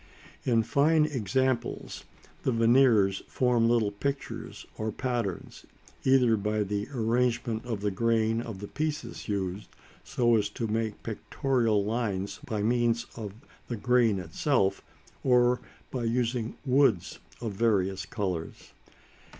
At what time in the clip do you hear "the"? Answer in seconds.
2.41-2.51, 6.63-6.87, 7.81-7.91, 8.61-8.67, 13.67-13.77